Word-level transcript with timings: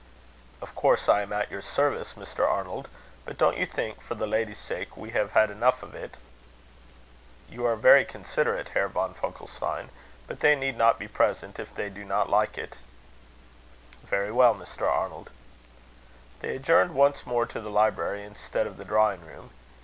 "Of 0.63 0.73
course 0.73 1.07
I 1.07 1.21
am 1.21 1.31
at 1.31 1.51
your 1.51 1.61
service, 1.61 2.15
Mr. 2.15 2.43
Arnold; 2.43 2.89
but 3.23 3.37
don't 3.37 3.57
you 3.59 3.67
think, 3.67 4.01
for 4.01 4.15
the 4.15 4.25
ladies' 4.25 4.57
sakes, 4.57 4.97
we 4.97 5.11
have 5.11 5.33
had 5.33 5.51
enough 5.51 5.83
of 5.83 5.93
it?" 5.93 6.17
"You 7.47 7.67
are 7.67 7.75
very 7.75 8.03
considerate, 8.03 8.69
Herr 8.69 8.87
von 8.87 9.13
Funkelstein; 9.13 9.89
but 10.25 10.39
they 10.39 10.55
need 10.55 10.75
not 10.75 10.97
be 10.97 11.07
present 11.07 11.59
if 11.59 11.75
they 11.75 11.91
do 11.91 12.03
not 12.03 12.31
like 12.31 12.57
it." 12.57 12.77
"Very 14.03 14.31
well, 14.31 14.55
Mr. 14.55 14.89
Arnold." 14.91 15.29
They 16.39 16.55
adjourned 16.55 16.95
once 16.95 17.27
more 17.27 17.45
to 17.45 17.61
the 17.61 17.69
library 17.69 18.23
instead 18.23 18.65
of 18.65 18.77
the 18.77 18.85
drawing 18.85 19.23
room. 19.23 19.51